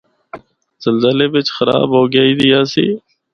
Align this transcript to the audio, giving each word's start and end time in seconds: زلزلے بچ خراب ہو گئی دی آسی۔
زلزلے 0.83 1.27
بچ 1.33 1.47
خراب 1.57 1.89
ہو 1.95 2.01
گئی 2.13 2.31
دی 2.39 2.47
آسی۔ 2.59 2.87